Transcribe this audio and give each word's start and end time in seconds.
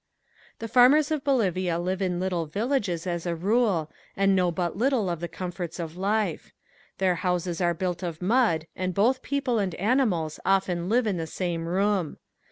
The 0.57 0.67
farmers 0.67 1.11
of 1.11 1.23
Bolivia 1.23 1.77
live 1.77 2.01
in 2.01 2.19
little 2.19 2.47
villages 2.47 3.05
as 3.05 3.27
a 3.27 3.35
rule 3.35 3.91
and 4.17 4.35
know 4.35 4.49
but 4.51 4.75
little 4.75 5.11
of 5.11 5.19
the 5.19 5.27
comforts 5.27 5.77
of 5.79 5.95
life. 5.95 6.51
Their 6.97 7.13
houses 7.21 7.61
are 7.61 7.75
built 7.75 8.01
of 8.01 8.19
mud 8.19 8.65
and 8.75 8.95
both 8.95 9.21
people 9.21 9.59
and 9.59 9.75
animals 9.75 10.39
often 10.43 10.89
live 10.89 11.05
in 11.05 11.17
the 11.17 11.27
same 11.27 11.67
room. 11.67 12.17